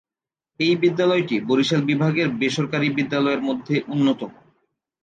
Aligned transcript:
এই 0.59 0.73
বিদ্যালয়টি 0.75 1.35
বরিশাল 1.49 1.81
বিভাগের 1.83 2.27
বেসরকারী 2.39 2.87
বিদ্যালয়ের 2.97 3.41
মধ্যে 3.41 3.75
অন্যতম।। 3.87 4.31